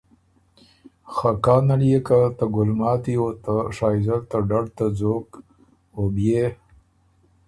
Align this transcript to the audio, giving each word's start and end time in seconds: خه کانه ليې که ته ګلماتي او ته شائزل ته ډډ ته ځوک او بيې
خه 1.13 1.31
کانه 1.43 1.75
ليې 1.81 1.99
که 2.07 2.19
ته 2.37 2.45
ګلماتي 2.55 3.15
او 3.21 3.27
ته 3.43 3.55
شائزل 3.77 4.21
ته 4.29 4.37
ډډ 4.49 4.65
ته 4.77 4.85
ځوک 4.99 5.27
او 5.95 6.03
بيې 6.15 6.45